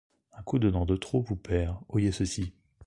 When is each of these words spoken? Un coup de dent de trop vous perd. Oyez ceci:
Un 0.35 0.41
coup 0.41 0.57
de 0.57 0.71
dent 0.71 0.87
de 0.87 0.95
trop 0.95 1.21
vous 1.21 1.35
perd. 1.35 1.77
Oyez 1.89 2.11
ceci: 2.11 2.55